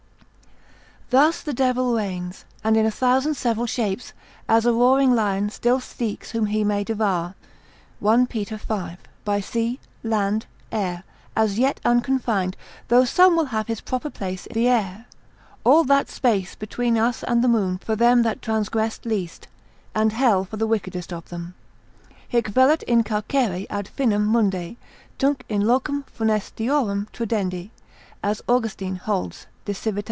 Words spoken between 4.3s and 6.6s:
as a roaring lion still seeks whom